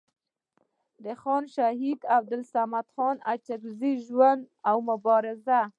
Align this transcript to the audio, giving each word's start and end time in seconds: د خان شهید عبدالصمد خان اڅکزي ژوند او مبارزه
د 1.03 1.05
خان 1.21 1.43
شهید 1.55 1.99
عبدالصمد 2.17 2.85
خان 2.93 3.15
اڅکزي 3.31 3.93
ژوند 4.05 4.41
او 4.69 4.77
مبارزه 4.89 5.61